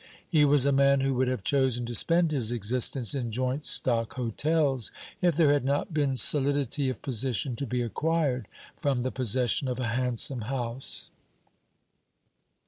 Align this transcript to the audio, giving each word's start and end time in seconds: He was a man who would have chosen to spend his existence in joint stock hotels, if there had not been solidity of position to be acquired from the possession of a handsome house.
He 0.27 0.45
was 0.45 0.65
a 0.65 0.71
man 0.71 1.01
who 1.01 1.13
would 1.13 1.27
have 1.27 1.43
chosen 1.43 1.85
to 1.85 1.93
spend 1.93 2.31
his 2.31 2.51
existence 2.51 3.13
in 3.13 3.29
joint 3.29 3.63
stock 3.65 4.13
hotels, 4.13 4.91
if 5.21 5.37
there 5.37 5.53
had 5.53 5.63
not 5.63 5.93
been 5.93 6.15
solidity 6.15 6.89
of 6.89 7.03
position 7.03 7.55
to 7.57 7.67
be 7.67 7.83
acquired 7.83 8.47
from 8.75 9.03
the 9.03 9.11
possession 9.11 9.67
of 9.67 9.79
a 9.79 9.89
handsome 9.89 10.41
house. 10.45 11.11